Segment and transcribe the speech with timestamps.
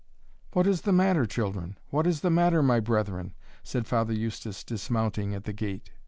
[0.53, 1.77] "What is the matter, children?
[1.91, 5.91] what is the matter, my brethren?" said Father Eustace, dismounting at the gate.